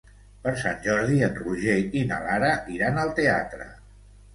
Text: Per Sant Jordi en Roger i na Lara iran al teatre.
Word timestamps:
Per 0.45 0.53
Sant 0.61 0.79
Jordi 0.87 1.21
en 1.29 1.37
Roger 1.43 1.77
i 2.03 2.05
na 2.13 2.21
Lara 2.27 2.53
iran 2.81 3.03
al 3.07 3.17
teatre. 3.23 3.75